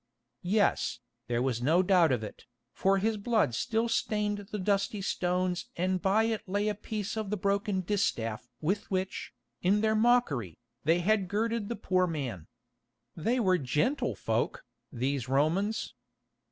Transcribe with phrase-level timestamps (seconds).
[0.41, 5.69] Yes, there was no doubt of it, for his blood still stained the dusty stones
[5.77, 10.57] and by it lay a piece of the broken distaff with which, in their mockery,
[10.85, 12.47] they had girded the poor man.
[13.15, 15.93] They were gentle folk, these Romans!